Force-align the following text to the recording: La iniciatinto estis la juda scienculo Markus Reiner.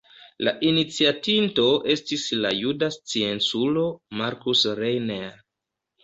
La 0.45 0.51
iniciatinto 0.67 1.65
estis 1.95 2.23
la 2.45 2.51
juda 2.59 2.89
scienculo 2.95 3.83
Markus 4.23 4.63
Reiner. 4.81 5.37